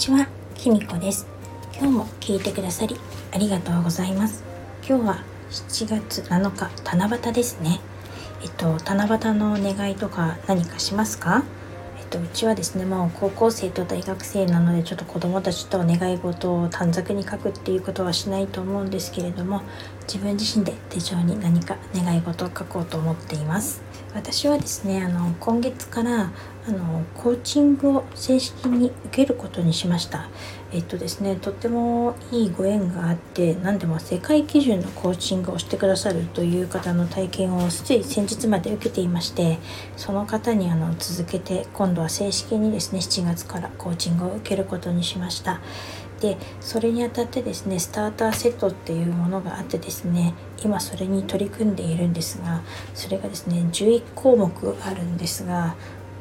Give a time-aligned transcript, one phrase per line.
[0.00, 1.26] ちは、きみこです。
[1.78, 2.96] 今日も聞いてくださり
[3.34, 4.42] ありがとうございます。
[4.88, 7.80] 今日は7月7日、七夕ですね。
[8.42, 11.44] えっと、七夕の願いとか何かしますか？
[11.98, 19.60] えっと、うちはですね、もう高校生と大学生なので、ちょっと子供たちと願い事を短冊に書くっていうことはしないと思うんですけれども、
[20.12, 23.80] 自分自身で手帳に何か願い事を書こうと思っています。
[24.12, 26.32] 私はですね、あの、今月から、
[26.66, 30.28] あの、コーチングを正式に受けることにしました。
[30.72, 39.60] えっとですね、とってもいいご縁があって、何でも世界基準のコーチングをしてくださるという方の体験をつい先日まで受けていまして、
[39.96, 45.60] その方にあの続けて、今度は正式にですね、7月からコーチングを受けることにしました。
[46.20, 52.62] でそれにあたってですねスターターセットっていうものがあってですね今それに取り組んでいるんですが
[52.94, 55.76] それがですね11項目あるんですが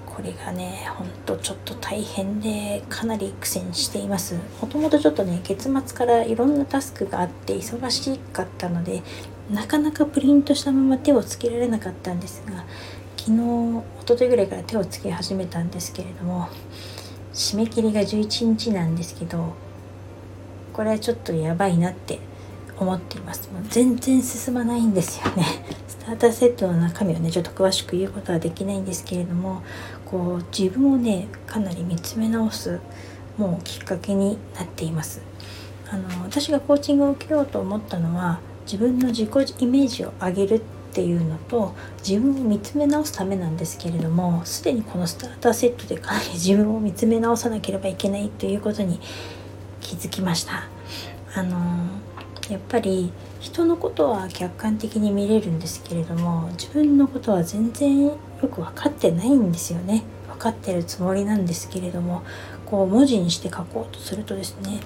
[0.05, 4.35] これがねほんとちょっと大変でかなり苦戦しています。
[4.61, 9.01] もともとちょっとね月末からいろんなタスクがあって忙しかったので
[9.49, 12.65] なかなかプリントしたまま手をつけられなかったんですが
[13.17, 16.49] 昨日一昨日ぐらいから手をつけ始めたんですけれども
[17.33, 19.53] 締め切りが11日なんですけど
[20.79, 22.19] これはちょっとやばいなって
[22.77, 23.51] 思っています。
[23.51, 25.43] もう全然進まないんですよね。
[25.89, 29.61] スターターセットの中身をねちょっと詳しく言うことはできないんですけれども
[30.05, 32.79] こう自分をねかなり見つめ直す
[33.37, 35.19] もうきっかけになっています。
[35.91, 40.61] あの私がコーチングを受けようと思ったのは自分の自己イメージを上げるっ
[40.93, 41.75] ていうのと
[42.07, 49.01] 自分を見つめ直すためなんですけれどもすでにこのスターターセットでかなり自分を見つめ直さなければいけないということに
[49.89, 50.65] 気づきました。
[51.33, 51.57] あの
[52.47, 60.03] やっぱり人のことは客観的に見れるんですけれども自分のことは全然よく分かってないんですよね。
[60.27, 62.21] 分かってるつもりなんですけれども
[62.67, 64.79] こう文字にして書こうとするとですね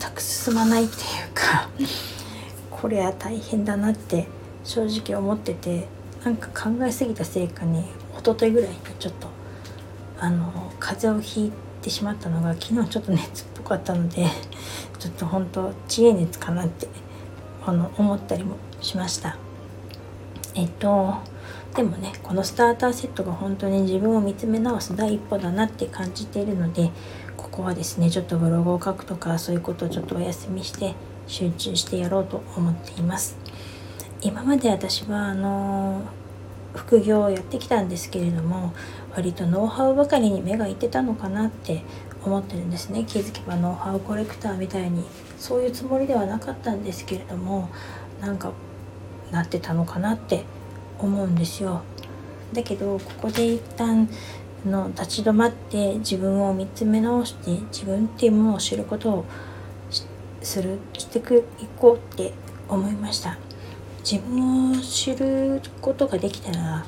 [0.00, 1.00] 全く進まないっていう
[1.34, 1.68] か
[2.70, 4.28] これは大変だなって
[4.64, 5.88] 正直思ってて
[6.24, 7.84] なんか考えすぎたせいかね
[8.18, 9.28] 一昨日ぐらいにちょっと
[10.18, 14.26] あの風邪をひいててしまったのが昨日ちょっと熱っぽかったので
[14.98, 16.88] ちょっと本当知恵熱かなって
[17.64, 19.36] あの思ったりもしました。
[20.54, 21.14] えっと
[21.74, 26.90] でもねこのスターターセットが本当に自分を見つめ直す第一歩だなって感じているので
[27.36, 30.94] ここはですねちょっとブログを書くとかそういうことをちょっとお休みして
[31.26, 33.36] 集中してやろうと思っています。
[34.20, 36.02] 今まで私はあの
[36.74, 38.72] 副業をやってきたんですけれども
[39.14, 41.82] 割とノウハウばかりに目がいってたのかなって
[42.24, 43.04] 思ってるんですね。
[43.04, 45.04] 気づけばノウハウコレクターみたいに
[45.38, 47.68] そういうつもりではなかったんですけれども
[48.20, 48.52] なんか
[49.30, 50.44] なってたのかなって
[50.98, 51.82] 思うんですよ。
[52.52, 54.08] だけどここで一旦
[54.64, 59.24] の立ち止まって自分を見つめ直して自分っていうものを知ることを
[60.42, 62.32] するしてくいこうって
[62.68, 63.36] 思いました。
[64.08, 66.84] 自分を知ることができたら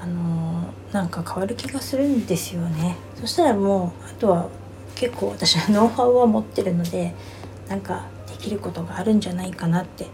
[0.00, 2.96] あのなんか変わる気がするんですよね。
[3.20, 4.48] そしたらもうあとは
[4.94, 7.14] 結構私はノウハウは持ってるので
[7.68, 10.06] なんかできることがあるんじゃないかなって。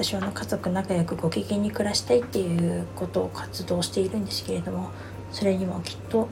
[0.00, 4.90] 私はあの家族仲良くご機嫌に暮らしたいっていうことを活動しているんですけれども
[5.30, 6.26] それにもきっと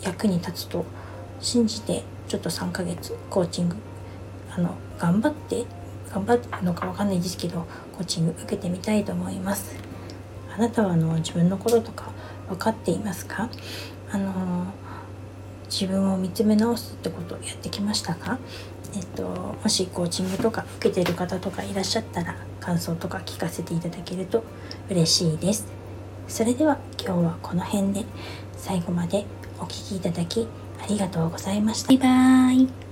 [0.00, 0.86] 役に立つと
[1.38, 3.76] 信じてちょっと3ヶ月コーチング
[4.50, 5.66] あの頑張って
[6.16, 9.76] 頑張ってるのかわかんないですけどコーチング受けてみたいと思います。
[10.54, 12.10] あなたはあの自分のこととか
[12.48, 13.50] 分かっていますか？
[14.10, 14.32] あの
[15.68, 18.38] 自分を見つめ直すってことをやってきましたか？
[18.94, 19.24] えっと、
[19.62, 24.42] もしコーチングとか受けてる方とかいらっしゃったら感想とか聞かせていただけると
[24.88, 25.66] 嬉しいです。
[26.28, 28.06] それでは今日はこの辺で
[28.56, 29.26] 最後まで
[29.58, 30.48] お聴きいただき
[30.82, 31.88] ありがとうございました。
[31.88, 32.85] バイバーイ。